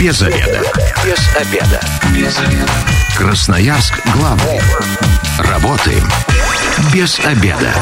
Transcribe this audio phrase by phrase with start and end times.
[0.00, 0.62] Без обеда.
[1.04, 1.80] Без обеда.
[2.16, 2.72] Без обеда.
[3.18, 4.58] Красноярск главный.
[5.38, 6.08] Работаем
[6.94, 7.74] без обеда.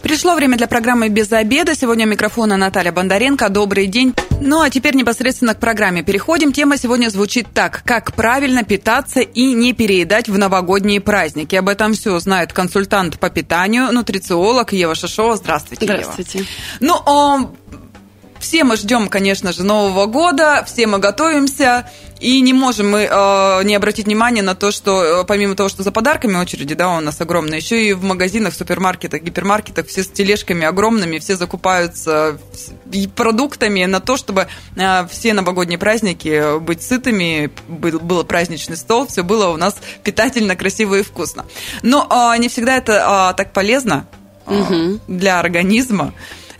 [0.00, 1.74] Пришло время для программы «Без обеда».
[1.74, 3.48] Сегодня у микрофона Наталья Бондаренко.
[3.48, 4.14] Добрый день.
[4.40, 6.52] Ну а теперь непосредственно к программе переходим.
[6.52, 7.82] Тема сегодня звучит так.
[7.84, 11.56] Как правильно питаться и не переедать в новогодние праздники.
[11.56, 15.34] Об этом все знает консультант по питанию, нутрициолог Ева Шишова.
[15.34, 16.38] Здравствуйте, Здравствуйте.
[16.38, 16.48] Ева.
[16.78, 17.56] Ну,
[18.46, 23.62] все мы ждем, конечно же, Нового года, все мы готовимся, и не можем мы э,
[23.64, 27.00] не обратить внимание на то, что э, помимо того, что за подарками очереди, да, у
[27.00, 32.38] нас огромные, еще и в магазинах, супермаркетах, гипермаркетах все с тележками огромными, все закупаются
[33.16, 39.24] продуктами на то, чтобы э, все новогодние праздники быть сытыми, был, был праздничный стол, все
[39.24, 39.74] было у нас
[40.04, 41.46] питательно, красиво и вкусно.
[41.82, 44.06] Но э, не всегда это э, так полезно
[44.46, 45.00] э, угу.
[45.08, 46.14] для организма.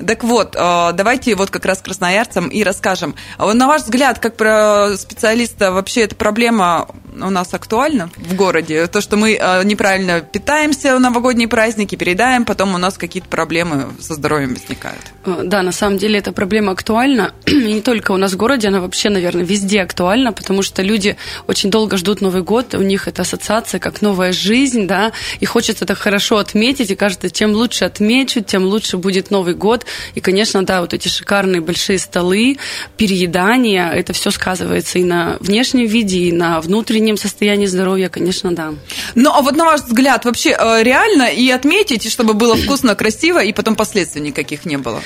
[0.05, 3.14] Так вот, э, давайте вот как раз красноярцам и расскажем.
[3.38, 6.88] На ваш взгляд, как про специалиста, вообще эта проблема
[7.20, 8.86] у нас актуальна в городе?
[8.86, 13.88] То, что мы э, неправильно питаемся в новогодние праздники, переедаем, потом у нас какие-то проблемы
[14.00, 15.00] со здоровьем возникают.
[15.24, 17.32] Э, да, на самом деле эта проблема актуальна.
[17.46, 21.16] И не только у нас в городе, она вообще, наверное, везде актуальна, потому что люди
[21.46, 25.84] очень долго ждут Новый год, у них это ассоциация как новая жизнь, да, и хочется
[25.84, 29.86] это хорошо отметить, и кажется, чем лучше отмечу, тем лучше будет Новый год.
[30.14, 32.58] И, конечно, да, вот эти шикарные большие столы,
[32.96, 38.74] переедание, это все сказывается и на внешнем виде, и на внутреннем состоянии здоровья, конечно, да.
[39.15, 43.43] Ну, а вот на ваш взгляд, вообще э, реально и отметить, чтобы было вкусно, красиво,
[43.43, 45.01] и потом последствий никаких не было?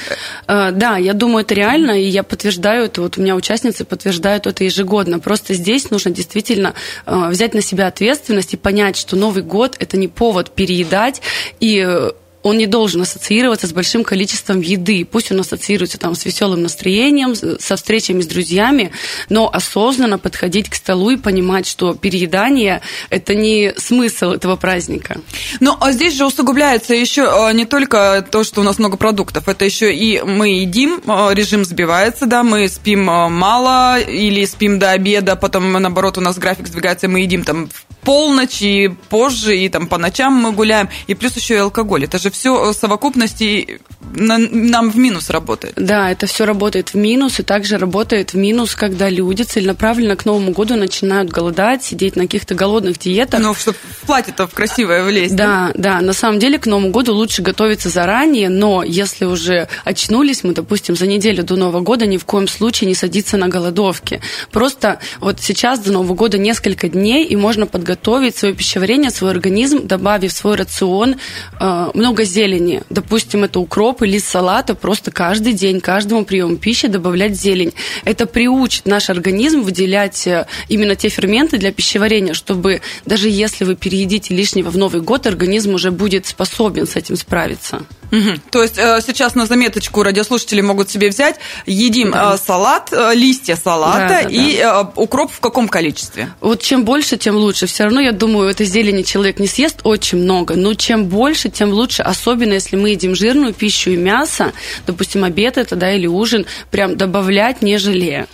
[0.47, 4.47] Э, да, я думаю, это реально, и я подтверждаю это, вот у меня участницы подтверждают
[4.47, 5.19] это ежегодно.
[5.19, 9.99] Просто здесь нужно действительно э, взять на себя ответственность и понять, что Новый год– это
[9.99, 11.21] не повод переедать,
[11.61, 12.11] и
[12.43, 15.05] он не должен ассоциироваться с большим количеством еды.
[15.05, 18.93] Пусть он ассоциируется там с веселым настроением, со встречами с друзьями,
[19.29, 22.81] но осознанно подходить к столу и понимать, что переедание–
[23.11, 25.21] это не смысл этого праздника.
[25.61, 29.49] Ну, а здесь же усугубляется еще а, не только то, что у нас много продуктов,
[29.49, 34.79] это еще и мы едим, а, режим сбивается, да, мы спим а, мало или спим
[34.79, 39.57] до обеда, потом, наоборот, у нас график сдвигается, мы едим там в полночь и позже,
[39.57, 42.05] и там по ночам мы гуляем, и плюс еще и алкоголь.
[42.05, 43.81] Это же все совокупности
[44.13, 45.75] нам в минус работает.
[45.77, 50.25] Да, это все работает в минус, и также работает в минус, когда люди целенаправленно к
[50.25, 53.41] Новому году начинают голодать, сидеть на каких-то голодных диетах.
[53.41, 55.37] Ну, чтобы в платье-то в красивое влезть.
[55.37, 59.69] Да, да, да, на самом деле к Новому году лучше готовиться заранее, но если уже
[59.85, 63.49] очнулись мы, допустим, за неделю до Нового года, ни в коем случае не садиться на
[63.49, 64.21] голодовки.
[64.51, 69.87] Просто вот сейчас до Нового года несколько дней, и можно подготовить свое пищеварение, свой организм,
[69.87, 71.17] добавив в свой рацион
[71.59, 72.83] э, много зелени.
[72.89, 77.73] Допустим, это укроп, или салата просто каждый день, каждому приему пищи добавлять зелень.
[78.05, 83.75] Это приучит наш организм выделять э, именно те ферменты для пищеварения, чтобы даже если вы
[83.75, 87.83] переедите лишнего в Новый год, организм уже будет способен с этим справиться.
[88.13, 88.41] Угу.
[88.51, 91.37] То есть э, сейчас на заметочку радиослушатели могут себе взять,
[91.67, 92.35] едим да.
[92.35, 94.93] Э, салат, листья салата да, да, и да.
[94.95, 96.33] укроп в каком количестве?
[96.41, 97.67] Вот чем больше, тем лучше.
[97.81, 101.71] Все равно, я думаю, этой зелени человек не съест очень много, но чем больше, тем
[101.71, 104.53] лучше, особенно если мы едим жирную пищу и мясо,
[104.87, 108.29] допустим, обед это, да, или ужин, прям добавлять не жалея.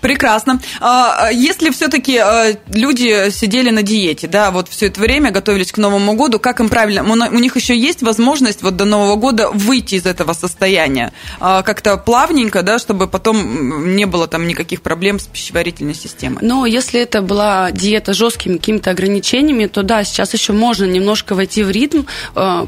[0.00, 0.60] Прекрасно.
[0.80, 5.78] А, если все-таки а, люди сидели на диете, да, вот все это время готовились к
[5.78, 7.02] Новому году, как им правильно?
[7.02, 11.96] У них еще есть возможность вот до Нового года выйти из этого состояния а, как-то
[11.96, 16.38] плавненько, да, чтобы потом не было там никаких проблем с пищеварительной системой?
[16.42, 21.34] Ну, если это была диета с жесткими какими-то ограничениями, то да, сейчас еще можно немножко
[21.34, 22.02] войти в ритм,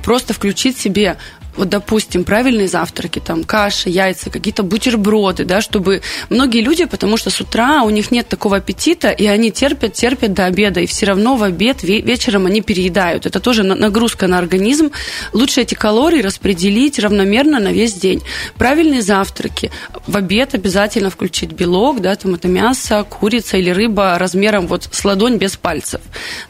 [0.02, 1.18] просто включить себе
[1.56, 7.30] вот, допустим, правильные завтраки, там, каша, яйца, какие-то бутерброды, да, чтобы многие люди, потому что
[7.30, 11.06] с утра у них нет такого аппетита, и они терпят, терпят до обеда, и все
[11.06, 13.26] равно в обед вечером они переедают.
[13.26, 14.90] Это тоже нагрузка на организм.
[15.32, 18.22] Лучше эти калории распределить равномерно на весь день.
[18.56, 19.70] Правильные завтраки.
[20.06, 25.04] В обед обязательно включить белок, да, там это мясо, курица или рыба размером вот с
[25.04, 26.00] ладонь без пальцев.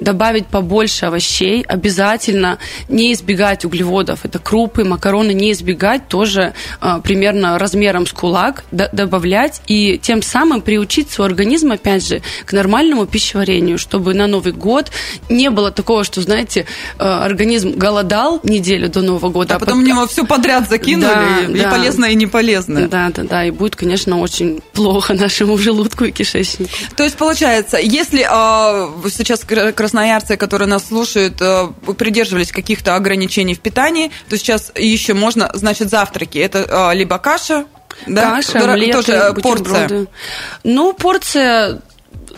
[0.00, 2.58] Добавить побольше овощей, обязательно
[2.88, 9.60] не избегать углеводов, это крупы, макароны не избегать, тоже а, примерно размером с кулак добавлять
[9.66, 14.90] и тем самым приучить свой организм, опять же, к нормальному пищеварению, чтобы на Новый год
[15.28, 16.66] не было такого, что, знаете,
[16.98, 19.54] а, организм голодал неделю до Нового года.
[19.54, 19.88] А, а потом под...
[19.88, 21.70] него все подряд закинули, да, и да.
[21.70, 22.88] полезное, и не полезное.
[22.88, 26.70] Да, да, да, и будет, конечно, очень плохо нашему желудку и кишечнику.
[26.96, 31.68] То есть, получается, если э, сейчас красноярцы, которые нас слушают, э,
[31.98, 36.38] придерживались каких-то ограничений в питании, то сейчас еще можно, значит, завтраки.
[36.38, 37.66] Это а, либо каша,
[38.06, 38.36] Да?
[38.36, 40.06] Каша, омлеты, тоже порция.
[40.64, 41.80] Ну, порция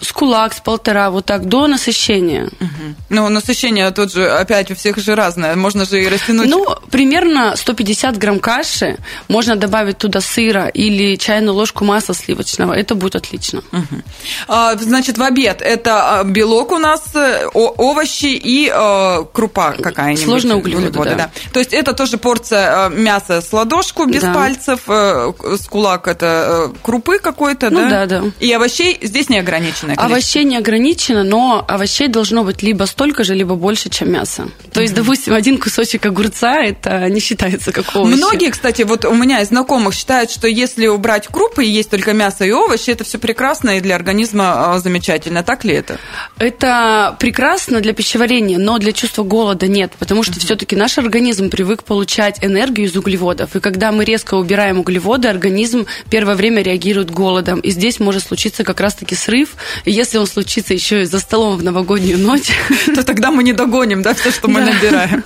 [0.00, 2.44] с кулак, с полтора, вот так, до насыщения.
[2.44, 2.94] Угу.
[3.10, 6.48] Ну, насыщение тут же опять у всех же разное, можно же и растянуть.
[6.48, 8.98] Ну, примерно 150 грамм каши,
[9.28, 13.62] можно добавить туда сыра или чайную ложку масла сливочного, это будет отлично.
[13.72, 14.02] Угу.
[14.48, 20.25] А, значит, в обед это а, белок у нас, э, овощи и э, крупа какая-нибудь.
[20.25, 21.16] Сложные углеводы, углеводы да.
[21.16, 21.31] да.
[21.52, 24.32] То есть это тоже порция э, мяса с ладошку без да.
[24.32, 28.06] пальцев, с кулак это крупы какой-то, ну, да?
[28.06, 28.31] да, да.
[28.40, 30.04] И овощей здесь не ограничено ограниченное количество?
[30.04, 34.48] Овощей не ограничено, но овощей должно быть либо столько же, либо больше, чем мясо.
[34.72, 38.16] То есть, допустим, один кусочек огурца, это не считается как овощи.
[38.16, 42.12] Многие, кстати, вот у меня из знакомых считают, что если убрать крупы и есть только
[42.12, 45.42] мясо и овощи, это все прекрасно и для организма а, замечательно.
[45.42, 45.98] Так ли это?
[46.38, 51.84] Это прекрасно для пищеварения, но для чувства голода нет, потому что все-таки наш организм привык
[51.84, 53.56] получать энергию из углеводов.
[53.56, 57.60] И когда мы резко убираем углеводы, организм первое время реагирует голодом.
[57.60, 61.56] И здесь может случиться как раз-таки срыв, и если он случится еще и за столом
[61.56, 62.50] в новогоднюю ночь,
[62.94, 65.25] то тогда мы не догоним, да, все, что мы набираем.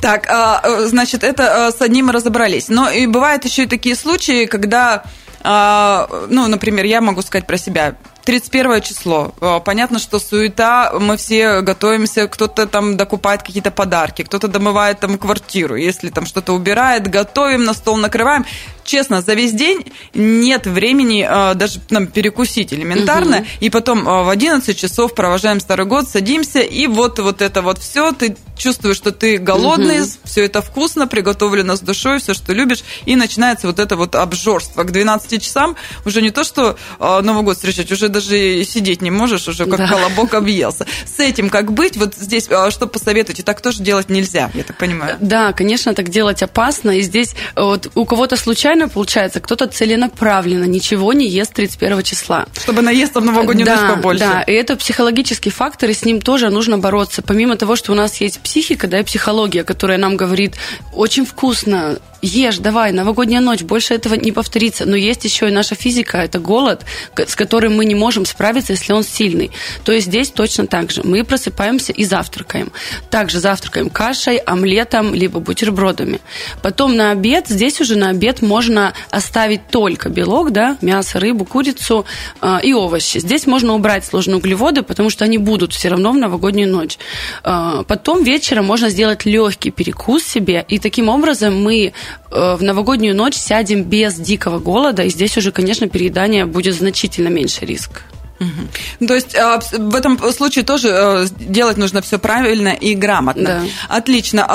[0.00, 2.68] Так, а, э, значит, это э, с одним разобрались.
[2.68, 5.04] Но и бывают еще и такие случаи, когда
[5.40, 7.94] а, ну, например, я могу сказать про себя.
[8.24, 9.32] 31 число.
[9.40, 15.16] Э, понятно, что суета, мы все готовимся, кто-то там докупает какие-то подарки, кто-то домывает там
[15.16, 18.44] квартиру, если там что-то убирает, готовим на стол, накрываем.
[18.88, 23.46] Честно, за весь день нет времени э, даже нам перекусить элементарно, угу.
[23.60, 27.78] и потом э, в 11 часов провожаем Старый год, садимся, и вот, вот это вот
[27.80, 30.10] все, ты чувствуешь, что ты голодный, угу.
[30.24, 34.84] все это вкусно, приготовлено с душой, все, что любишь, и начинается вот это вот обжорство.
[34.84, 35.76] К 12 часам
[36.06, 39.88] уже не то, что Новый год встречать, уже даже сидеть не можешь, уже как да.
[39.88, 40.86] колобок объелся.
[41.04, 41.98] С этим как быть?
[41.98, 43.42] Вот здесь а, что посоветуете?
[43.42, 45.18] Так тоже делать нельзя, я так понимаю.
[45.20, 46.92] Да, конечно, так делать опасно.
[46.92, 52.46] И здесь вот у кого-то случайно получается, кто-то целенаправленно ничего не ест 31 числа.
[52.62, 54.24] Чтобы наесться в новогоднюю да, ночь побольше.
[54.24, 57.22] Да, и это психологический фактор, и с ним тоже нужно бороться.
[57.22, 60.54] Помимо того, что у нас есть психика, да, и психология, которая нам говорит,
[60.92, 64.84] очень вкусно, ешь, давай, новогодняя ночь, больше этого не повторится.
[64.86, 66.84] Но есть еще и наша физика, это голод,
[67.16, 69.50] с которым мы не можем справиться, если он сильный.
[69.84, 71.02] То есть здесь точно так же.
[71.04, 72.72] Мы просыпаемся и завтракаем.
[73.10, 76.20] Также завтракаем кашей, омлетом, либо бутербродами.
[76.62, 78.67] Потом на обед, здесь уже на обед можно
[79.10, 82.04] оставить только белок, да, мясо, рыбу, курицу
[82.40, 83.18] э, и овощи.
[83.18, 86.98] Здесь можно убрать сложные углеводы, потому что они будут все равно в новогоднюю ночь.
[87.44, 91.92] Э, потом вечером можно сделать легкий перекус себе, и таким образом мы
[92.30, 97.28] Э, в новогоднюю ночь сядем без дикого голода, и здесь уже, конечно, переедание будет значительно
[97.28, 98.02] меньше риск.
[98.40, 99.06] Угу.
[99.06, 103.44] То есть а, в этом случае тоже э, делать нужно все правильно и грамотно.
[103.88, 103.96] Да.
[103.96, 104.46] Отлично.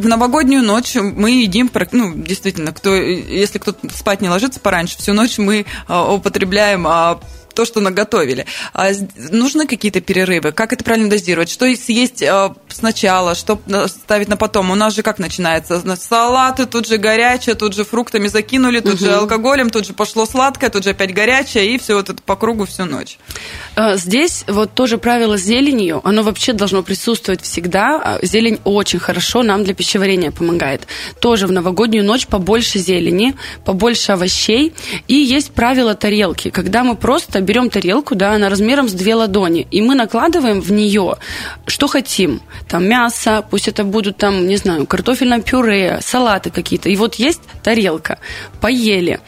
[0.00, 5.12] В новогоднюю ночь мы едим, ну, действительно, кто, если кто-то спать не ложится пораньше, всю
[5.12, 7.20] ночь мы а, употребляем а,
[7.60, 8.46] то, что наготовили.
[8.72, 8.88] А
[9.30, 10.50] нужны какие-то перерывы?
[10.52, 11.50] Как это правильно дозировать?
[11.50, 14.70] Что съесть э, сначала, что ставить на потом?
[14.70, 15.78] У нас же как начинается?
[15.96, 19.04] Салаты, тут же горячее, тут же фруктами закинули, тут угу.
[19.04, 22.34] же алкоголем, тут же пошло сладкое, тут же опять горячее, и все вот это по
[22.34, 23.18] кругу всю ночь.
[23.76, 28.00] А, здесь вот тоже правило с зеленью, оно вообще должно присутствовать всегда.
[28.02, 30.86] А, зелень очень хорошо нам для пищеварения помогает.
[31.20, 33.34] Тоже в новогоднюю ночь побольше зелени,
[33.66, 34.72] побольше овощей.
[35.08, 39.66] И есть правило тарелки, когда мы просто берем тарелку, да, она размером с две ладони,
[39.72, 41.16] и мы накладываем в нее,
[41.66, 42.40] что хотим.
[42.68, 46.88] Там мясо, пусть это будут там, не знаю, картофельное пюре, салаты какие-то.
[46.88, 48.20] И вот есть тарелка,
[48.60, 49.18] поели.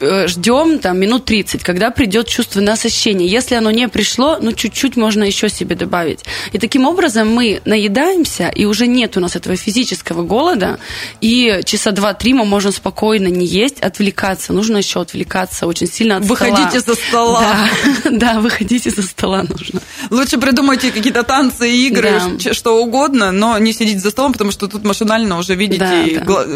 [0.00, 3.26] Э, ждем там минут 30, когда придет чувство насыщения.
[3.26, 6.20] Если оно не пришло, ну чуть-чуть можно еще себе добавить.
[6.52, 10.78] И таким образом мы наедаемся, и уже нет у нас этого физического голода,
[11.20, 14.52] и часа два-три мы можем спокойно не есть, отвлекаться.
[14.52, 16.96] Нужно еще отвлекаться очень сильно от Выходите стола.
[16.96, 17.56] со стола.
[18.04, 19.80] Да, да, выходите со стола нужно.
[20.10, 22.54] Лучше придумайте какие-то танцы, игры, да.
[22.54, 26.24] что угодно, но не сидите за столом, потому что тут машинально уже видите, да, да.
[26.24, 26.46] Гла...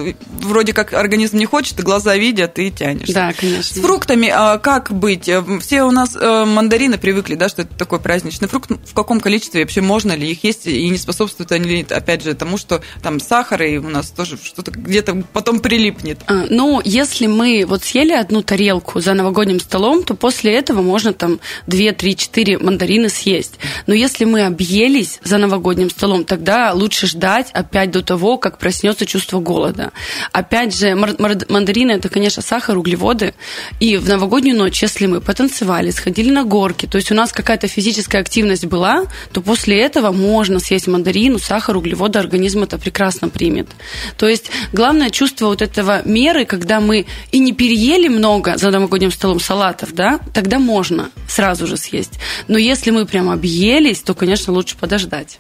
[0.41, 3.09] вроде как организм не хочет, глаза видят, и тянешь.
[3.09, 3.77] Да, конечно.
[3.77, 5.29] С фруктами а, как быть?
[5.29, 8.71] Э, все у нас э, мандарины привыкли, да, что это такой праздничный фрукт.
[8.71, 10.67] В каком количестве вообще можно ли их есть?
[10.67, 14.71] И не способствуют они, опять же, тому, что там сахар, и у нас тоже что-то
[14.71, 16.21] где-то потом прилипнет.
[16.27, 21.13] А, ну, если мы вот съели одну тарелку за новогодним столом, то после этого можно
[21.13, 23.59] там 2, 3, 4 мандарины съесть.
[23.87, 29.07] Но если мы объелись за новогодним столом, тогда лучше ждать опять до того, как проснется
[29.07, 29.93] чувство голода.
[30.33, 33.35] Опять же, мандарины– это, конечно, сахар, углеводы, годы.
[33.81, 37.69] И в новогоднюю ночь, если мы потанцевали, сходили на горки, то есть у нас какая-то
[37.69, 43.69] физическая активность была, то после этого можно съесть мандарину, сахар, углеводы, организм это прекрасно примет.
[44.17, 49.13] То есть главное чувство вот этого меры, когда мы и не переели много за новогодним
[49.13, 52.19] столом салатов, да, тогда можно сразу же съесть.
[52.49, 55.39] Но если мы прям объелись, то, конечно, лучше подождать.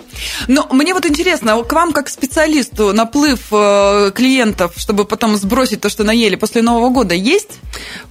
[0.48, 5.88] Но мне вот интересно, к вам как специалисту наплыв э, клиентов, чтобы потом сбросить то,
[5.88, 7.58] что наели после Нового года, есть?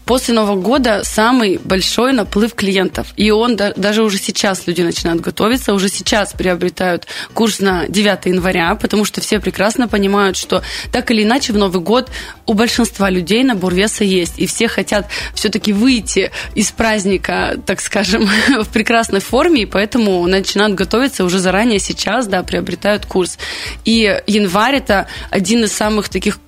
[0.06, 3.08] После Нового года самый большой наплыв клиентов.
[3.15, 8.75] И он даже уже сейчас люди начинают готовиться, уже сейчас приобретают курс на 9 января,
[8.75, 12.10] потому что все прекрасно понимают, что так или иначе в Новый год
[12.46, 14.38] у большинства людей набор веса есть.
[14.38, 18.27] И все хотят все-таки выйти из праздника, так скажем,
[18.63, 23.38] в прекрасной форме, и поэтому начинают готовиться уже заранее сейчас, да, приобретают курс.
[23.86, 26.39] И январь это один из самых таких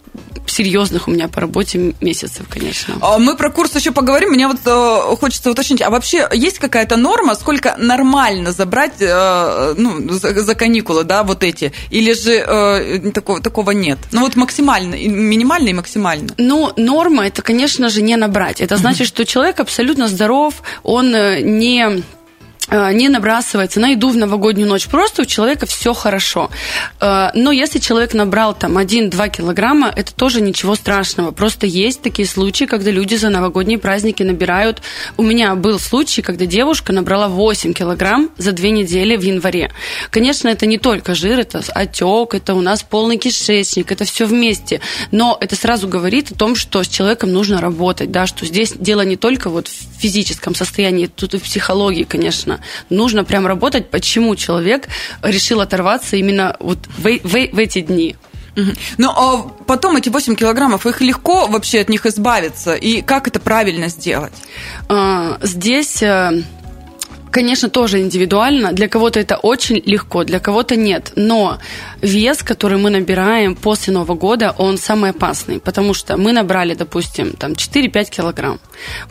[0.48, 2.96] серьезных у меня по работе месяцев, конечно.
[3.02, 4.30] А мы про курс еще поговорим.
[4.30, 10.10] Мне вот э, хочется уточнить, а вообще есть какая-то норма, сколько нормально забрать э, ну,
[10.10, 11.72] за, каникулы, да, вот эти?
[11.90, 14.00] Или же э, такого, такого нет?
[14.12, 16.34] Ну вот максимально, минимально и максимально.
[16.38, 18.62] Ну, норма это, конечно же, не набрать.
[18.62, 22.04] Это значит, что человек абсолютно здоров, он не
[22.70, 24.88] не набрасывается на еду в новогоднюю ночь.
[24.88, 26.50] Просто у человека все хорошо.
[27.00, 31.32] Э, но если человек набрал там 1-2 килограмма, это тоже ничего страшного.
[31.32, 34.82] Просто есть такие случаи, когда люди за новогодние праздники набирают.
[35.18, 39.72] У меня был случай, когда девушка набрала 8 килограмм за две недели в январе.
[40.10, 44.80] Конечно, это не только жир, это отек, это у нас полный кишечник, это все вместе.
[45.12, 49.02] Но это сразу говорит о том, что с человеком нужно работать, да, что здесь дело
[49.02, 52.53] не только вот в физическом состоянии, тут и в психологии, конечно
[52.90, 53.04] нужно.
[53.04, 54.88] Нужно прям работать, почему человек
[55.22, 58.16] решил оторваться именно вот в, в, в эти дни.
[58.98, 62.76] Ну, а потом эти 8 килограммов, их легко вообще от них избавиться?
[62.76, 64.34] И как это правильно сделать?
[64.90, 66.44] А, здесь э,
[67.34, 68.72] конечно, тоже индивидуально.
[68.72, 71.12] Для кого-то это очень легко, для кого-то нет.
[71.16, 71.58] Но
[72.02, 77.34] вес, который мы набираем после Нового года, он самый опасный, потому что мы набрали, допустим,
[77.34, 78.60] там 4-5 килограмм.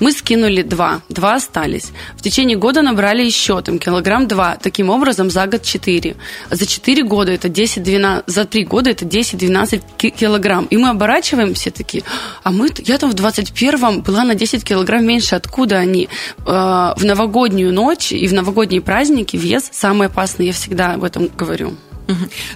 [0.01, 1.91] Мы скинули 2, 2 остались.
[2.17, 4.57] В течение года набрали еще там килограмм 2.
[4.63, 6.15] Таким образом, за год 4.
[6.51, 10.67] За 4 года это 10-12, за 3 года это 10-12 килограмм.
[10.67, 12.05] И мы оборачиваем все такие,
[12.45, 15.35] а мы, я там в 21-м была на 10 килограмм меньше.
[15.35, 16.09] Откуда они?
[16.47, 21.29] Э, в новогоднюю ночь и в новогодние праздники вес самый опасный, я всегда об этом
[21.37, 21.75] говорю.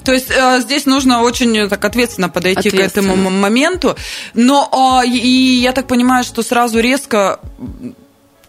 [0.05, 3.09] То есть э, здесь нужно очень так ответственно подойти ответственно.
[3.09, 3.97] к этому моменту.
[4.35, 7.41] Но э, и я так понимаю, что сразу резко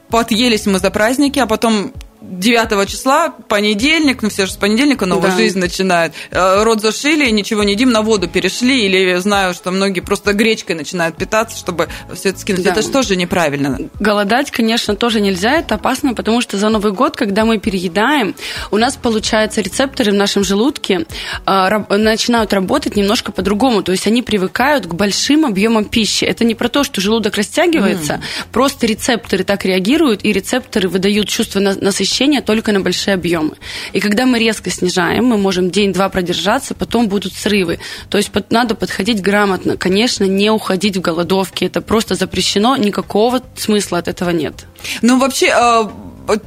[0.09, 1.93] подъелись мы за праздники, а потом
[2.27, 5.37] 9 числа, понедельник, ну все же с понедельника новую да.
[5.37, 6.13] жизнь начинают.
[6.31, 10.75] Э, рот зашили, ничего не едим, на воду перешли, или знаю, что многие просто гречкой
[10.75, 12.63] начинают питаться, чтобы все это скинуть.
[12.63, 12.71] Да.
[12.71, 13.79] Это же тоже неправильно.
[13.99, 18.35] Голодать, конечно, тоже нельзя, это опасно, потому что за Новый год, когда мы переедаем,
[18.71, 21.05] у нас, получается, рецепторы в нашем желудке
[21.45, 26.25] э, начинают работать немножко по-другому, то есть они привыкают к большим объемам пищи.
[26.25, 28.21] Это не про то, что желудок растягивается, mm.
[28.51, 33.51] просто рецепторы так реагируют, и рецепторы выдают чувство насыщения насыщения только на большие объемы.
[33.93, 37.79] И когда мы резко снижаем, мы можем день-два продержаться, потом будут срывы.
[38.09, 39.77] То есть надо подходить грамотно.
[39.77, 41.65] Конечно, не уходить в голодовки.
[41.65, 44.65] Это просто запрещено, никакого смысла от этого нет.
[45.01, 45.91] Ну, вообще, а,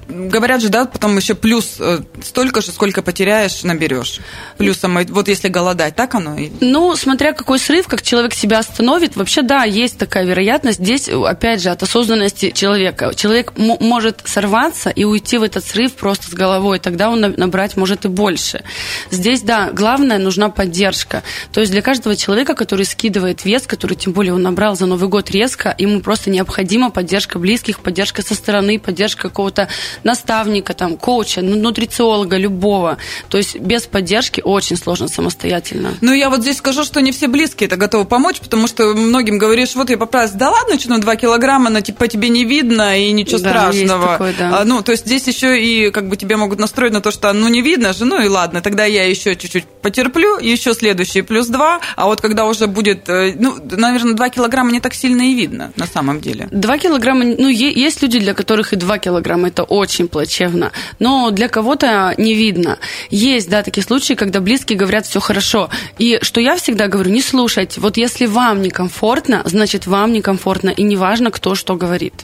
[0.08, 4.20] говорят же, да, потом еще плюс э, столько же, сколько потеряешь, наберешь.
[4.58, 6.37] Плюсом, вот если голодать, так оно?
[6.60, 10.78] Ну, смотря какой срыв, как человек себя остановит, вообще, да, есть такая вероятность.
[10.78, 13.12] Здесь, опять же, от осознанности человека.
[13.14, 18.04] Человек может сорваться и уйти в этот срыв просто с головой, тогда он набрать может
[18.04, 18.62] и больше.
[19.10, 21.22] Здесь, да, главное, нужна поддержка.
[21.52, 25.08] То есть для каждого человека, который скидывает вес, который, тем более, он набрал за Новый
[25.08, 29.68] год резко, ему просто необходима поддержка близких, поддержка со стороны, поддержка какого-то
[30.04, 32.98] наставника, там, коуча, ну, нутрициолога, любого.
[33.28, 35.94] То есть без поддержки очень сложно самостоятельно.
[36.00, 39.38] Ну, я вот здесь скажу, что не все близкие это готовы помочь, потому что многим
[39.38, 42.98] говоришь, вот я поправилась, да ладно, что ну, 2 килограмма, на, по тебе не видно,
[42.98, 44.12] и ничего да, страшного.
[44.12, 44.60] Такое, да.
[44.60, 47.32] а, ну, то есть здесь еще и как бы тебе могут настроить на то, что
[47.32, 51.48] ну не видно же, ну и ладно, тогда я еще чуть-чуть потерплю, еще следующий плюс
[51.48, 55.34] 2, а вот когда уже будет, э, ну, наверное, 2 килограмма не так сильно и
[55.34, 56.48] видно на самом деле.
[56.50, 60.73] 2 килограмма, ну, есть люди, для которых и 2 килограмма это это очень плачевно.
[60.99, 62.79] Но для кого-то не видно.
[63.11, 65.69] Есть, да, такие случаи, когда близкие говорят все хорошо.
[65.99, 67.81] И что я всегда говорю, не слушайте.
[67.81, 70.71] Вот если вам некомфортно, значит вам некомфортно.
[70.71, 72.14] И неважно, кто что говорит.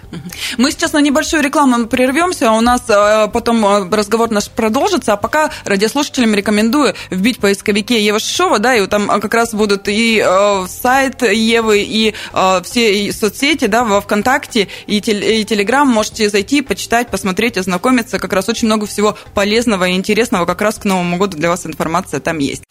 [0.57, 5.12] Мы сейчас на небольшую рекламу прервемся, а у нас э, потом э, разговор наш продолжится.
[5.12, 9.88] А пока радиослушателям рекомендую вбить в поисковике Ева Шишова, да, и там как раз будут
[9.88, 12.14] и э, сайт Евы, и
[12.62, 15.88] все соцсети, да, во ВКонтакте, и, и Телеграм.
[15.88, 17.25] Можете зайти, почитать, посмотреть,
[17.56, 18.18] ознакомиться.
[18.18, 21.66] Как раз очень много всего полезного и интересного как раз к Новому году для вас
[21.66, 22.62] информация там есть.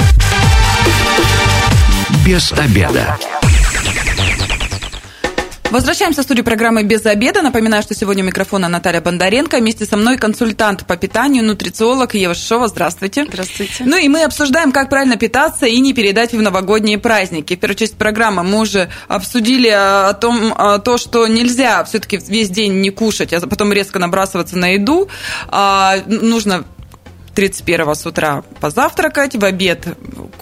[2.26, 3.18] Без обеда.
[5.72, 7.42] Возвращаемся в студию программы «Без обеда».
[7.42, 9.58] Напоминаю, что сегодня у микрофона Наталья Бондаренко.
[9.58, 12.68] Вместе со мной консультант по питанию, нутрициолог Ева Шишова.
[12.68, 13.26] Здравствуйте.
[13.26, 13.84] Здравствуйте.
[13.84, 17.56] Ну и мы обсуждаем, как правильно питаться и не передать в новогодние праздники.
[17.56, 20.54] В первую часть программы мы уже обсудили о том,
[20.84, 25.10] то, что нельзя все-таки весь день не кушать, а потом резко набрасываться на еду.
[25.50, 26.64] А, нужно
[27.36, 29.88] 31 с утра позавтракать, в обед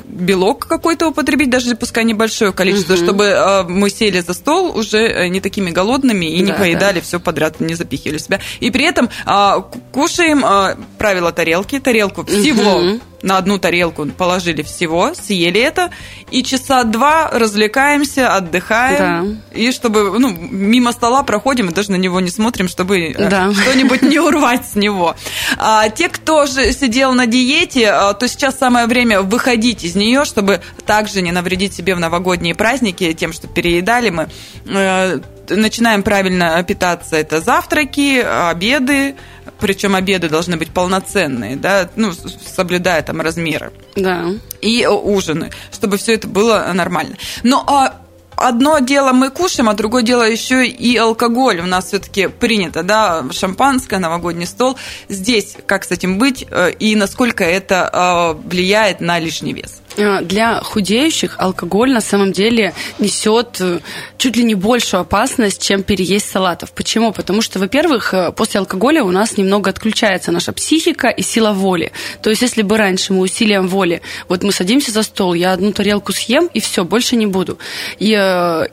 [0.05, 3.03] белок какой-то употребить, даже пускай небольшое количество, угу.
[3.03, 6.99] чтобы э, мы сели за стол уже э, не такими голодными и да, не поедали
[6.99, 7.01] да.
[7.01, 8.39] все подряд, не запихивали себя.
[8.59, 12.77] И при этом э, кушаем э, правила тарелки, тарелку всего.
[12.77, 15.89] Угу на одну тарелку положили всего, съели это,
[16.29, 19.57] и часа два развлекаемся, отдыхаем, да.
[19.57, 23.51] и чтобы, ну, мимо стола проходим и даже на него не смотрим, чтобы э, да.
[23.53, 25.15] что-нибудь не урвать с него.
[25.57, 30.25] А те, кто же сидел на диете, а, то сейчас самое время выходить из нее,
[30.25, 34.29] чтобы также не навредить себе в новогодние праздники тем, что переедали мы.
[34.65, 37.15] Э, начинаем правильно питаться.
[37.15, 39.15] Это завтраки, обеды,
[39.63, 43.71] причем обеды должны быть полноценные, да, ну, соблюдая там размеры.
[43.95, 44.25] Да.
[44.59, 47.15] И ужины, чтобы все это было нормально.
[47.43, 48.01] Но а
[48.35, 51.61] одно дело мы кушаем, а другое дело еще и алкоголь.
[51.61, 54.77] У нас все-таки принято, да, шампанское, новогодний стол.
[55.07, 59.81] Здесь как с этим быть э, и насколько это э, влияет на лишний вес?
[59.97, 63.79] Э, для худеющих алкоголь на самом деле несет э,
[64.17, 66.71] чуть ли не большую опасность, чем переесть салатов.
[66.71, 67.11] Почему?
[67.11, 71.91] Потому что, во-первых, э, после алкоголя у нас немного отключается наша психика и сила воли.
[72.21, 75.71] То есть, если бы раньше мы усилием воли, вот мы садимся за стол, я одну
[75.71, 77.59] тарелку съем, и все, больше не буду.
[77.99, 78.09] И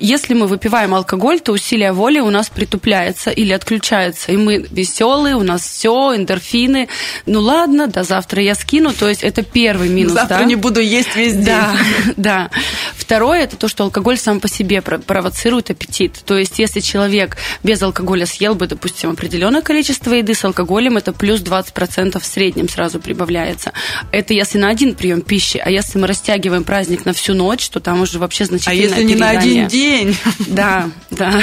[0.01, 5.37] если мы выпиваем алкоголь, то усилие воли у нас притупляется или отключается, и мы веселые,
[5.37, 6.89] у нас все, эндорфины.
[7.27, 8.93] Ну ладно, до завтра я скину.
[8.93, 10.13] То есть, это первый минус.
[10.13, 10.45] Завтра да?
[10.45, 11.45] не буду есть есть везде.
[11.45, 11.77] Да,
[12.17, 12.51] да.
[12.95, 16.21] Второе, это то, что алкоголь сам по себе провоцирует аппетит.
[16.25, 21.13] То есть, если человек без алкоголя съел бы, допустим, определенное количество еды с алкоголем, это
[21.13, 23.73] плюс 20% в среднем сразу прибавляется.
[24.13, 27.81] Это если на один прием пищи, а если мы растягиваем праздник на всю ночь, то
[27.81, 30.17] там уже вообще значительное А если не на один день?
[30.47, 31.41] Да, да.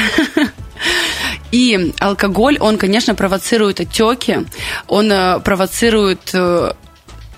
[1.51, 4.45] И алкоголь, он, конечно, провоцирует отеки,
[4.87, 6.73] он э, провоцирует э,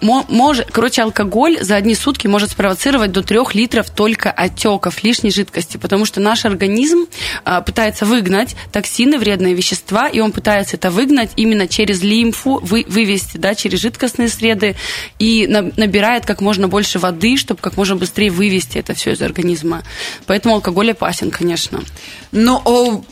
[0.02, 5.78] может, короче, алкоголь за одни сутки может спровоцировать до трех литров только отеков лишней жидкости,
[5.78, 7.06] потому что наш организм
[7.44, 12.86] а, пытается выгнать токсины, вредные вещества, и он пытается это выгнать именно через лимфу, вы,
[12.88, 14.76] вывести, да, через жидкостные среды,
[15.20, 19.22] и на, набирает как можно больше воды, чтобы как можно быстрее вывести это все из
[19.22, 19.84] организма.
[20.26, 21.82] Поэтому алкоголь опасен, конечно.
[22.32, 23.04] Но о,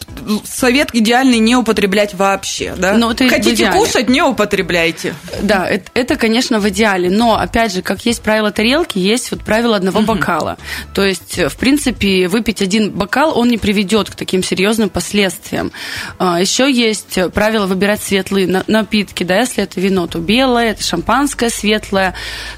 [0.46, 2.94] совет идеальный не употреблять вообще, да?
[2.94, 5.16] Но это Хотите кушать, не употребляйте.
[5.42, 7.10] Да, это, это конечно, в идеале.
[7.10, 10.58] Но, опять же, как есть правило тарелки, есть вот правило одного бокала.
[10.94, 15.72] То есть, в принципе, выпить один бокал, он не приведет к таким серьезным последствиям.
[16.20, 21.50] А, Еще есть правило выбирать светлые напитки, да, если это вино, то белое, это шампанское
[21.50, 22.14] светлое.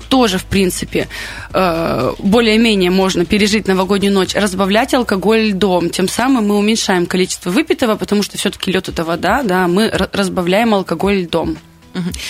[0.09, 1.07] Тоже, в принципе,
[1.53, 4.35] э, более-менее можно пережить новогоднюю ночь.
[4.35, 5.89] Разбавлять алкоголь льдом.
[5.89, 10.73] Тем самым мы уменьшаем количество выпитого, потому что все-таки лед это вода, да, мы разбавляем
[10.73, 11.57] алкоголь льдом.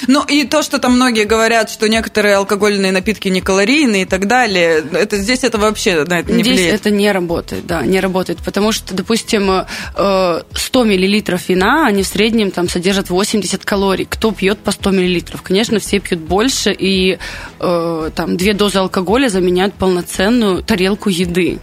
[0.08, 4.28] Ну и то, что там многие говорят, что некоторые алкогольные напитки не калорийные и так
[4.28, 6.82] далее, это здесь это вообще на это не здесь влияет.
[6.82, 10.44] это не работает, да, не работает, потому что, допустим, 100
[10.84, 14.06] э, миллилитров вина, они в среднем там содержат 80 калорий.
[14.10, 15.42] Кто пьет по 100 миллилитров?
[15.42, 17.18] Конечно, все пьют больше, и
[17.60, 21.60] э, там две дозы алкоголя заменяют полноценную тарелку еды.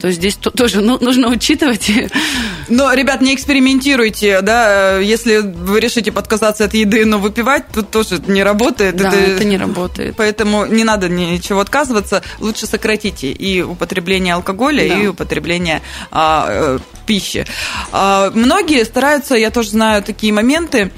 [0.00, 1.90] То есть здесь тоже ну, нужно учитывать.
[2.68, 7.90] Но, ребят, не экспериментируйте, да, если вы решите подказаться от еды, но выпивать выпивать тут
[7.90, 8.96] тоже не работает.
[8.96, 10.14] Да, это, это не работает.
[10.16, 12.22] Поэтому не надо ничего отказываться.
[12.38, 15.00] Лучше сократите и употребление алкоголя, да.
[15.00, 17.46] и употребление а, э, пищи.
[17.92, 20.90] А, многие стараются, я тоже знаю такие моменты,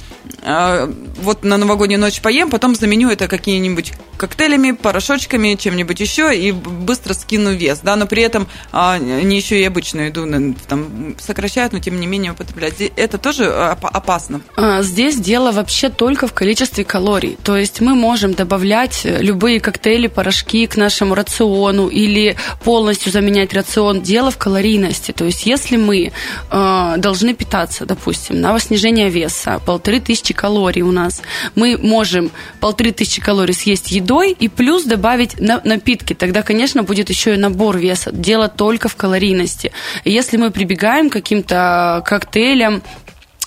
[0.42, 6.52] а, вот на новогоднюю ночь поем, потом заменю это какие-нибудь коктейлями, порошочками, чем-нибудь еще и
[6.52, 11.72] быстро скину вес, да, но при этом а, не еще и обычную еду там, сокращают,
[11.72, 12.76] но тем не менее употребляют.
[12.94, 14.40] Это тоже опасно?
[14.54, 17.36] А, здесь дело вообще только в количестве калорий.
[17.42, 24.02] То есть мы можем добавлять любые коктейли, порошки к нашему рациону или полностью заменять рацион.
[24.02, 25.10] Дело в калорийности.
[25.10, 26.12] То есть если мы
[26.50, 31.22] э, должны питаться, допустим, на снижение веса, полторы тысячи калорий у нас,
[31.56, 32.30] мы можем
[32.60, 36.14] полторы тысячи калорий съесть едой и плюс добавить на, напитки.
[36.14, 38.10] Тогда, конечно, будет еще и набор веса.
[38.12, 39.72] Дело только в калорийности.
[40.04, 42.82] Если мы прибегаем к каким-то коктейлям,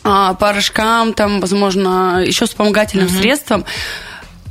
[0.04, 3.16] а, порошкам, там, возможно, еще вспомогательным угу.
[3.16, 3.66] средствам,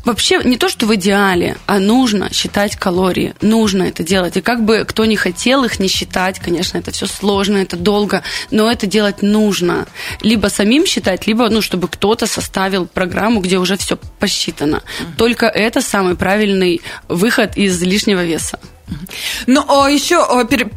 [0.04, 3.34] Вообще не то, что в идеале, а нужно считать калории.
[3.40, 4.36] Нужно это делать.
[4.36, 8.22] И как бы кто не хотел их не считать, конечно, это все сложно, это долго,
[8.50, 9.86] но это делать нужно.
[10.20, 14.82] Либо самим считать, либо, ну, чтобы кто-то составил программу, где уже все посчитано.
[15.16, 18.58] Только это самый правильный выход из лишнего веса.
[19.46, 20.24] Ну, а еще,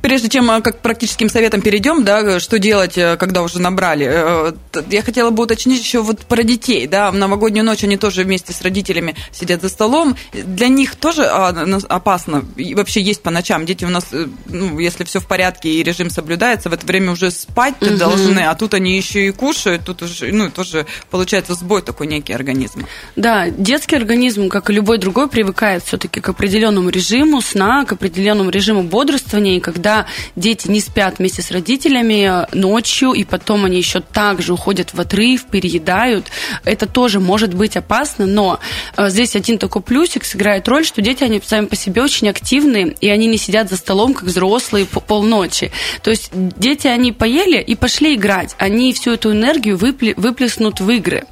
[0.01, 4.07] прежде чем а, как к практическим советам перейдем, да, что делать, э, когда уже набрали,
[4.09, 4.53] э,
[4.89, 8.53] я хотела бы уточнить еще вот про детей, да, в новогоднюю ночь они тоже вместе
[8.53, 11.49] с родителями сидят за столом, для них тоже а,
[11.89, 15.83] опасно, вообще есть по ночам, дети у нас, э, ну, если все в порядке и
[15.83, 17.97] режим соблюдается, в это время уже спать угу.
[17.97, 22.33] должны, а тут они еще и кушают, тут уже, ну, тоже получается сбой такой некий
[22.33, 22.85] организм.
[23.15, 28.06] Да, детский организм, как и любой другой, привыкает все-таки к определенному режиму сна, к определенному
[28.49, 33.99] режиму бодрствования, и когда дети не спят вместе с родителями ночью, и потом они еще
[33.99, 36.27] также уходят в отрыв, переедают,
[36.63, 38.59] это тоже может быть опасно, но
[38.95, 42.95] э, здесь один такой плюсик сыграет роль, что дети, они сами по себе очень активные,
[42.99, 45.71] и они не сидят за столом, как взрослые, полночи.
[46.01, 51.25] То есть дети, они поели и пошли играть, они всю эту энергию выплеснут в игры.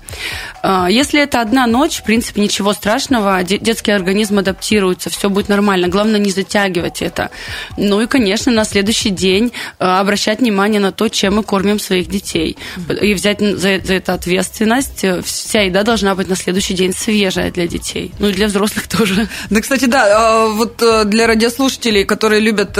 [0.66, 5.88] Э, если это одна ночь, в принципе, ничего страшного, детский организм адаптируется, все будет нормально.
[5.88, 7.30] Главное не затягивать это.
[7.78, 12.08] Ну и, конечно, на следующий день э, обращать внимание на то, чем мы кормим своих
[12.08, 12.58] детей.
[13.02, 15.06] И взять за, за это ответственность.
[15.24, 18.12] Вся еда должна быть на следующий день свежая для детей.
[18.20, 19.28] Ну и для взрослых тоже.
[19.50, 22.74] Да, кстати, да, э, вот э, для радиослушателей, которые любят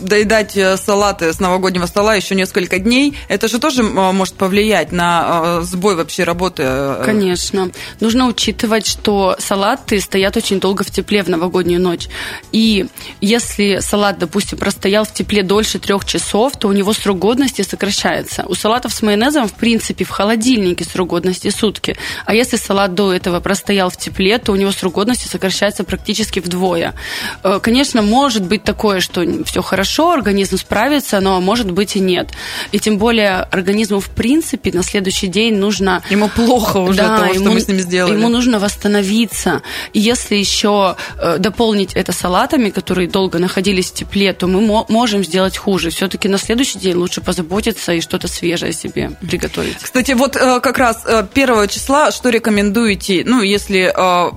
[0.00, 5.96] доедать салаты с новогоднего стола еще несколько дней, это же тоже может повлиять на сбой
[5.96, 6.62] вообще работы.
[7.08, 7.70] Конечно.
[8.00, 12.08] Нужно учитывать, что салаты стоят очень долго в тепле в новогоднюю ночь.
[12.52, 12.86] И
[13.22, 18.44] если салат, допустим, простоял в тепле дольше трех часов, то у него срок годности сокращается.
[18.46, 21.96] У салатов с майонезом, в принципе, в холодильнике срок годности сутки.
[22.26, 26.40] А если салат до этого простоял в тепле, то у него срок годности сокращается практически
[26.40, 26.94] вдвое.
[27.42, 32.28] Э, конечно, может быть такое, что все хорошо, организм справится, но может быть и нет.
[32.72, 36.02] И тем более организму, в принципе, на следующий день нужно...
[36.10, 38.14] Ему плохо уже да, того, ему, что мы с ними сделали.
[38.14, 39.62] Ему нужно восстановиться.
[39.92, 45.24] И если еще э, дополнить это салатами, которые долго находились в тепле, то мы можем
[45.24, 45.90] сделать хуже.
[45.90, 49.76] Все-таки на следующий день лучше позаботиться и что-то свежее себе приготовить.
[49.80, 54.32] Кстати, вот э, как раз э, первого числа что рекомендуете, ну, если э,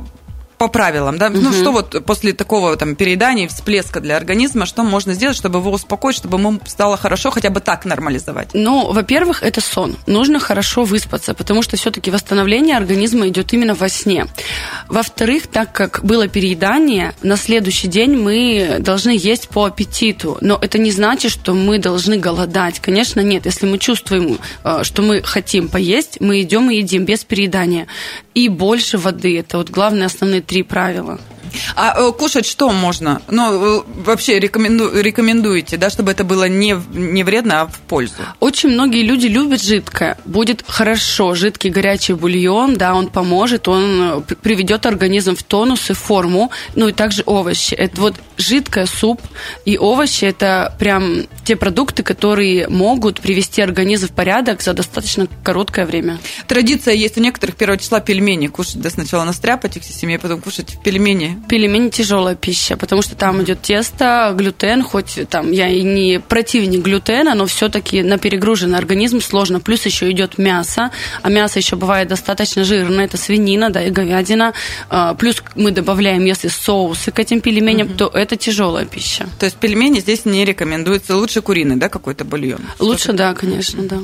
[0.62, 1.30] по правилам, да?
[1.30, 1.38] Угу.
[1.42, 5.72] Ну, что вот после такого там переедания, всплеска для организма, что можно сделать, чтобы его
[5.72, 8.50] успокоить, чтобы ему стало хорошо, хотя бы так нормализовать?
[8.54, 9.96] Ну, во-первых, это сон.
[10.06, 14.28] Нужно хорошо выспаться, потому что все-таки восстановление организма идет именно во сне.
[14.88, 20.38] Во-вторых, так как было переедание, на следующий день мы должны есть по аппетиту.
[20.42, 22.80] Но это не значит, что мы должны голодать.
[22.80, 23.48] Конечно, нет.
[23.48, 27.88] Если мы чувствуем, э, что мы хотим поесть, мы идем и едим без переедания.
[28.36, 29.40] И больше воды.
[29.40, 31.18] Это вот главные основные три правила.
[31.76, 33.22] А э, кушать что можно?
[33.30, 38.16] Ну, э, вообще рекоменду, рекомендуете, да, чтобы это было не, не вредно, а в пользу?
[38.40, 40.18] Очень многие люди любят жидкое.
[40.26, 41.36] Будет хорошо.
[41.36, 46.52] Жидкий горячий бульон, да, он поможет, он э, приведет организм в тонус и форму.
[46.76, 47.74] Ну и также овощи.
[47.74, 49.22] Это вот жидкое суп
[49.66, 55.86] и овощи– это прям те продукты, которые могут привести организм в порядок за достаточно короткое
[55.86, 56.20] время.
[56.48, 60.78] Традиция есть у некоторых первого числа пельмени кушать, да, сначала настряпать их семье, потом кушать
[60.84, 61.42] пельмени.
[61.48, 66.82] Пельмени тяжелая пища, потому что там идет тесто, глютен, хоть там я и не противник
[66.82, 69.60] глютена, но все-таки на перегруженный организм сложно.
[69.60, 74.54] Плюс еще идет мясо, а мясо еще бывает достаточно жирное, это свинина, да, и говядина.
[74.90, 77.96] А, плюс мы добавляем, если соусы к этим пельменям, угу.
[77.96, 79.30] то это тяжелая пища.
[79.40, 82.62] То есть пельмени здесь не рекомендуется, лучше куриный, да, какой-то бульон?
[82.80, 83.98] Лучше, да, конечно, да.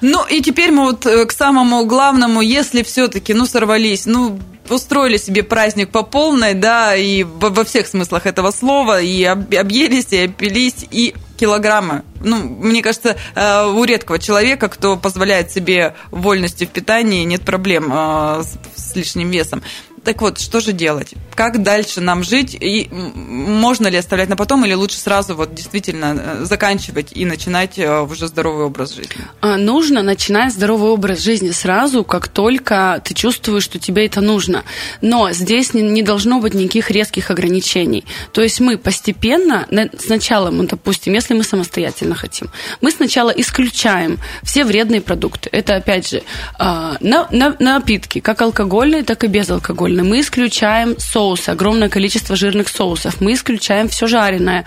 [0.00, 4.38] Ну и теперь мы вот э, к самому главному, если все-таки, ну, сорвались, ну,
[4.70, 10.24] устроили себе праздник по полной, да, и во всех смыслах этого слова, и объелись, и
[10.24, 12.02] опились, и килограммы.
[12.20, 17.90] Ну, мне кажется, э, у редкого человека, кто позволяет себе вольности в питании, нет проблем
[17.92, 18.42] э,
[18.76, 19.62] с лишним весом.
[20.08, 21.12] Так вот, что же делать?
[21.34, 22.56] Как дальше нам жить?
[22.58, 27.78] И можно ли оставлять на потом, или лучше сразу вот действительно э, заканчивать и начинать
[27.78, 29.14] э, уже здоровый образ жизни?
[29.42, 34.64] А, нужно начинать здоровый образ жизни сразу, как только ты чувствуешь, что тебе это нужно.
[35.02, 38.06] Но здесь не, не должно быть никаких резких ограничений.
[38.32, 39.68] То есть мы постепенно,
[39.98, 42.48] сначала мы, допустим, если мы самостоятельно хотим,
[42.80, 45.50] мы сначала исключаем все вредные продукты.
[45.52, 46.22] Это, опять же,
[46.58, 50.14] а, на, на, напитки, как алкогольные, так и безалкогольные правильно.
[50.14, 53.20] Мы исключаем соусы, огромное количество жирных соусов.
[53.20, 54.64] Мы исключаем все жареное.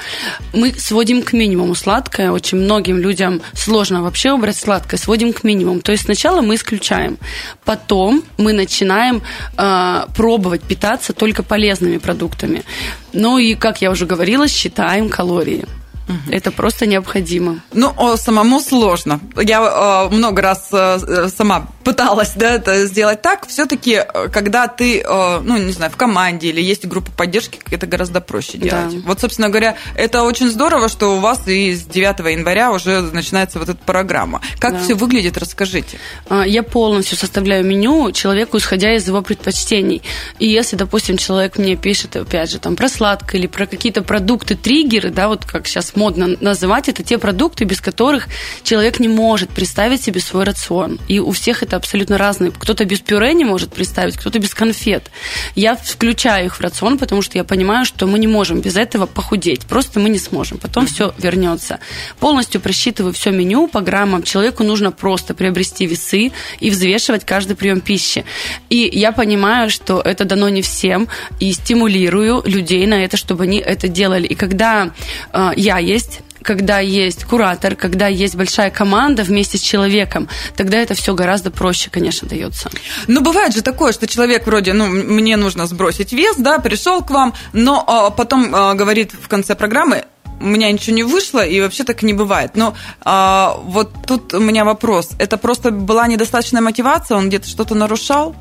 [0.53, 2.31] Мы сводим к минимуму сладкое.
[2.31, 4.99] Очень многим людям сложно вообще убрать сладкое.
[4.99, 5.81] Сводим к минимуму.
[5.81, 7.17] То есть сначала мы исключаем.
[7.65, 9.21] Потом мы начинаем
[9.57, 12.63] э, пробовать питаться только полезными продуктами.
[13.13, 15.65] Ну и, как я уже говорила, считаем калории.
[16.29, 17.59] Это просто необходимо.
[17.73, 19.19] Ну, самому сложно.
[19.37, 23.47] Я э, много раз э, сама пыталась да, это сделать так.
[23.47, 27.87] Все-таки, э, когда ты, э, ну, не знаю, в команде или есть группа поддержки, это
[27.87, 28.95] гораздо проще делать.
[28.95, 29.01] Да.
[29.05, 33.59] Вот, собственно говоря, это очень здорово, что у вас и с 9 января уже начинается
[33.59, 34.41] вот эта программа.
[34.59, 34.79] Как да.
[34.79, 35.97] все выглядит, расскажите.
[36.29, 40.01] А, я полностью составляю меню человеку, исходя из его предпочтений.
[40.39, 44.55] И если, допустим, человек мне пишет, опять же, там, про сладкое или про какие-то продукты,
[44.55, 48.27] триггеры, да, вот как сейчас модно называть, это те продукты, без которых
[48.63, 50.99] человек не может представить себе свой рацион.
[51.07, 52.51] И у всех это абсолютно разные.
[52.51, 55.11] Кто-то без пюре не может представить, кто-то без конфет.
[55.55, 59.07] Я включаю их в рацион, потому что я понимаю, что мы не можем без этого
[59.07, 59.65] похудеть.
[59.65, 60.57] Просто мы не сможем.
[60.57, 61.79] Потом все вернется.
[62.19, 64.23] Полностью просчитываю все меню по граммам.
[64.23, 68.23] Человеку нужно просто приобрести весы и взвешивать каждый прием пищи.
[68.69, 71.07] И я понимаю, что это дано не всем,
[71.39, 74.27] и стимулирую людей на это, чтобы они это делали.
[74.27, 74.91] И когда
[75.33, 80.93] э, я есть когда есть куратор, когда есть большая команда вместе с человеком, тогда это
[80.93, 82.69] все гораздо проще, конечно, дается.
[83.07, 87.11] Но бывает же такое, что человек вроде, ну, мне нужно сбросить вес, да, пришел к
[87.11, 90.05] вам, но а, потом а, говорит в конце программы,
[90.41, 92.51] у меня ничего не вышло, и вообще так не бывает.
[92.55, 95.09] Но а, вот тут у меня вопрос.
[95.19, 98.35] Это просто была недостаточная мотивация, он где-то что-то нарушал?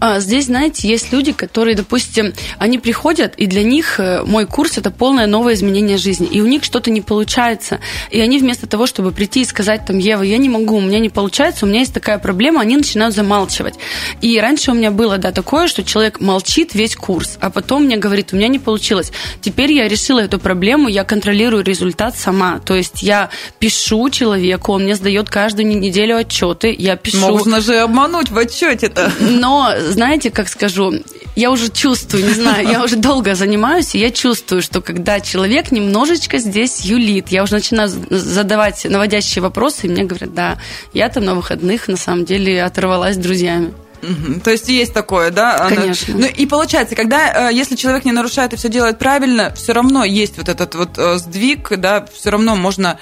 [0.00, 4.76] А, здесь, знаете, есть люди, которые, допустим, они приходят, и для них э, мой курс–
[4.78, 7.80] это полное новое изменение жизни, и у них что-то не получается.
[8.10, 10.98] И они вместо того, чтобы прийти и сказать, там, Ева, я не могу, у меня
[10.98, 13.74] не получается, у меня есть такая проблема, они начинают замалчивать.
[14.20, 17.96] И раньше у меня было, да, такое, что человек молчит весь курс, а потом мне
[17.96, 19.12] говорит, у меня не получилось.
[19.40, 22.60] Теперь я решила эту проблему, я контролирую результат сама.
[22.64, 27.18] То есть я пишу человеку, он мне сдает каждую неделю отчеты, я пишу...
[27.18, 29.12] Можно же обмануть в отчете-то.
[29.20, 30.92] Но знаете, как скажу,
[31.36, 35.70] я уже чувствую, не знаю, я уже долго занимаюсь, и я чувствую, что когда человек
[35.70, 40.58] немножечко здесь юлит, я уже начинаю задавать наводящие вопросы, и мне говорят, да,
[40.92, 43.72] я там на выходных на самом деле оторвалась с друзьями.
[44.02, 44.40] Угу.
[44.40, 45.68] То есть есть такое, да?
[45.68, 46.14] Конечно.
[46.16, 50.04] Ну и получается, когда, э, если человек не нарушает и все делает правильно, все равно
[50.04, 52.98] есть вот этот вот э, сдвиг, да, все равно можно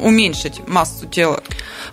[0.00, 1.42] уменьшить массу тела.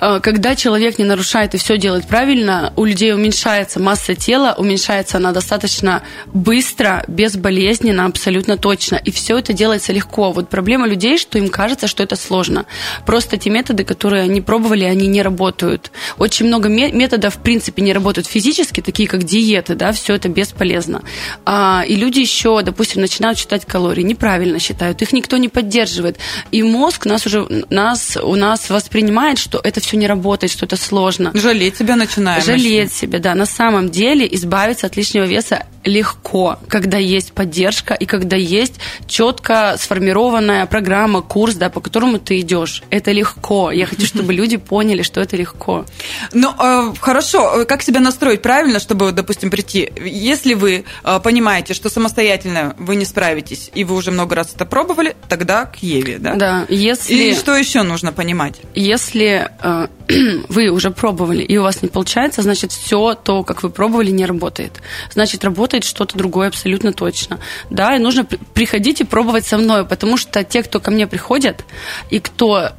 [0.02, 5.18] Э, когда человек не нарушает и все делает правильно, у людей уменьшается масса тела, уменьшается
[5.18, 8.96] она достаточно быстро, безболезненно, абсолютно точно.
[8.96, 10.32] И все это делается легко.
[10.32, 12.66] Вот проблема людей, что им кажется, что это сложно.
[13.06, 15.92] Просто те методы, которые они пробовали, они не работают.
[16.18, 20.30] Очень много методов, в принципе, не работают работают физически, такие как диеты, да, все это
[20.30, 21.02] бесполезно.
[21.46, 26.18] А, и люди еще, допустим, начинают считать калории, неправильно считают, их никто не поддерживает.
[26.52, 30.76] И мозг нас уже, нас, у нас воспринимает, что это все не работает, что это
[30.76, 31.32] сложно.
[31.34, 32.44] Жалеть себя начинаем.
[32.44, 33.36] Жалеть себя, да.
[33.36, 38.76] На самом деле избавиться от лишнего веса легко, когда есть поддержка и когда есть
[39.08, 42.84] четко сформированная программа, курс, да, по которому ты идешь.
[42.90, 43.72] Это легко.
[43.72, 45.86] Я хочу, чтобы люди поняли, что это легко.
[46.34, 47.66] Ну, э, хорошо.
[47.68, 49.92] Как себя настроить правильно, чтобы, допустим, прийти?
[50.04, 54.66] Если вы э, понимаете, что самостоятельно вы не справитесь, и вы уже много раз это
[54.66, 56.34] пробовали, тогда к Еве, да?
[56.34, 56.66] Да.
[56.70, 57.14] Если...
[57.14, 58.56] И что еще нужно понимать?
[58.74, 59.88] Если э,
[60.50, 64.26] вы уже пробовали, и у вас не получается, значит, все то, как вы пробовали, не
[64.26, 64.82] работает.
[65.14, 67.40] Значит, работает что-то другое абсолютно точно.
[67.70, 71.64] Да, и нужно приходить и пробовать со мной, потому что те, кто ко мне приходят,
[72.10, 72.72] и кто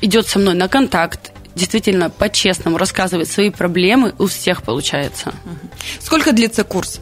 [0.00, 5.34] идет со мной на контакт, действительно по-честному рассказывает свои проблемы, у всех получается.
[6.00, 7.00] Сколько длится курс?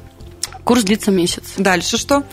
[0.66, 1.44] Курс длится месяц.
[1.56, 2.24] Дальше что?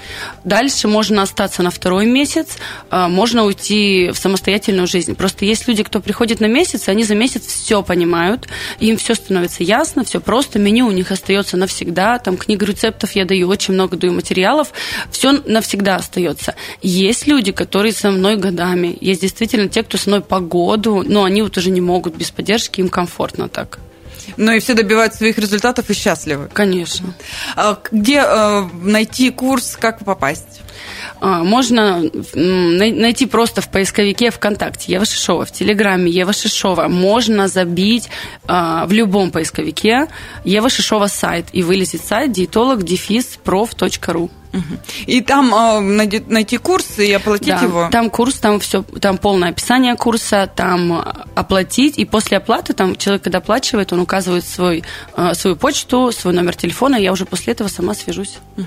[0.44, 2.58] Дальше можно остаться на второй месяц,
[2.90, 5.14] а, можно уйти в самостоятельную жизнь.
[5.14, 8.48] Просто есть люди, кто приходит на месяц, и они за месяц все понимают,
[8.80, 13.26] им все становится ясно, все просто, меню у них остается навсегда, там книгу рецептов я
[13.26, 14.72] даю, очень много даю материалов,
[15.12, 16.56] все навсегда остается.
[16.82, 21.24] Есть люди, которые со мной годами, есть действительно те, кто со мной по году, но
[21.24, 23.78] они вот уже не могут без поддержки, им комфортно так.
[24.38, 26.50] Ну и все добиваются своих результатов и счастливы.
[26.54, 27.14] Конечно.
[27.56, 30.63] А где э, найти курс, как попасть?
[31.20, 36.88] А, можно найти просто в поисковике ВКонтакте Ева Шишова, в Телеграме Ева Шишова.
[36.88, 38.10] Можно забить
[38.48, 40.08] а, в любом поисковике
[40.44, 44.30] Ева Шишова сайт и вылезет сайт диетолог дефис проф.ру.
[45.08, 47.90] И там э, найти, найти курс и оплатить да, его?
[47.92, 53.24] там курс, там все, там полное описание курса, там оплатить, и после оплаты, там человек,
[53.24, 54.84] когда оплачивает, он указывает свой,
[55.18, 58.38] э, свою почту, свой номер телефона, я уже после этого сама свяжусь.
[58.58, 58.66] Угу.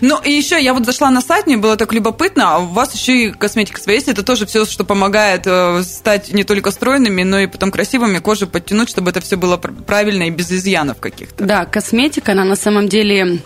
[0.00, 2.94] Ну, и еще я вот зашла на сайт, мне было так любопытно, а у вас
[2.94, 7.22] еще и косметика своя есть, это тоже все, что помогает э, стать не только стройными,
[7.22, 11.44] но и потом красивыми, кожу подтянуть, чтобы это все было правильно и без изъянов каких-то.
[11.44, 13.40] Да, косметика, она на самом деле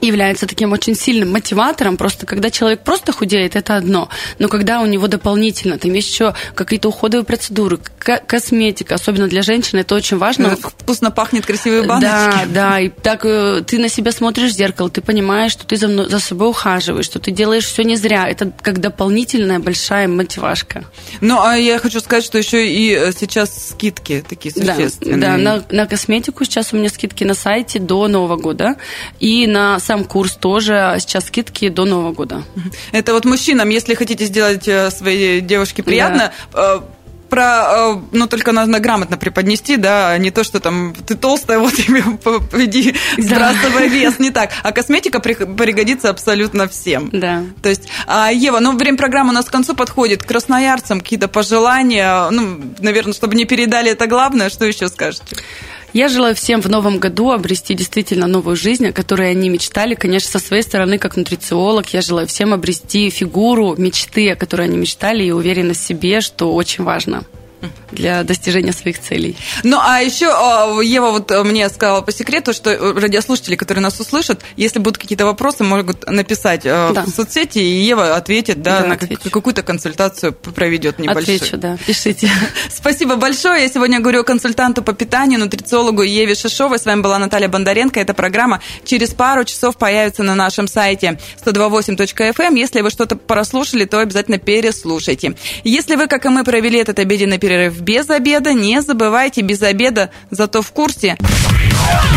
[0.00, 1.96] является таким очень сильным мотиватором.
[1.96, 4.08] Просто когда человек просто худеет, это одно.
[4.38, 9.78] Но когда у него дополнительно, там есть еще какие-то уходовые процедуры, косметика, особенно для женщин,
[9.78, 10.56] это очень важно.
[10.56, 12.06] Вкусно пахнет красивые баночки.
[12.06, 12.80] Да, да.
[12.80, 16.18] И так э, ты на себя смотришь в зеркало, ты понимаешь, что ты за, за
[16.18, 18.28] собой ухаживаешь, что ты делаешь все не зря.
[18.28, 20.84] Это как дополнительная большая мотивашка.
[21.20, 25.20] Ну, а я хочу сказать, что еще и э, сейчас скидки такие существенные.
[25.20, 28.76] Да, да на, на косметику сейчас у меня скидки на сайте до Нового года.
[29.20, 32.42] И на сам курс тоже сейчас скидки до Нового года.
[32.90, 36.80] Это вот мужчинам, если хотите сделать э, своей девушке приятно, да э,
[37.30, 41.58] про, э, ну, только надо грамотно преподнести, да, а не то, что там ты толстая,
[41.60, 44.50] вот иди сбрасывай вес, не так.
[44.64, 47.10] А косметика пригодится абсолютно всем.
[47.12, 47.44] Да.
[47.62, 50.24] То есть, а, Ева, ну, время программы у нас к концу подходит.
[50.24, 55.36] Красноярцам какие-то пожелания, ну, наверное, чтобы не передали это главное, что еще скажете?
[55.94, 59.94] Я желаю всем в новом году обрести действительно новую жизнь, о которой они мечтали.
[59.94, 64.76] Конечно, со своей стороны, как нутрициолог, я желаю всем обрести фигуру мечты, о которой они
[64.76, 67.22] мечтали, и уверенность в себе, что очень важно
[67.94, 69.36] для достижения своих целей.
[69.62, 70.26] Ну, а еще
[70.84, 75.64] Ева вот мне сказала по секрету, что радиослушатели, которые нас услышат, если будут какие-то вопросы,
[75.64, 77.02] могут написать э, да.
[77.02, 79.30] в соцсети, и Ева ответит, да, да на отвечу.
[79.30, 81.36] какую-то консультацию проведет небольшую.
[81.36, 82.30] Отвечу, да, пишите.
[82.70, 83.62] Спасибо большое.
[83.62, 86.78] Я сегодня говорю консультанту по питанию, нутрициологу Еве Шишовой.
[86.78, 88.00] С вами была Наталья Бондаренко.
[88.00, 92.34] Эта программа через пару часов появится на нашем сайте 128.fm.
[92.38, 92.54] Эм.
[92.54, 95.34] Если вы что-то прослушали, то обязательно переслушайте.
[95.64, 98.52] Если вы, как и мы, провели этот обеденный перерыв без обеда.
[98.52, 101.16] Не забывайте, без обеда, зато в курсе.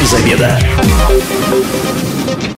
[0.01, 0.59] Без обеда.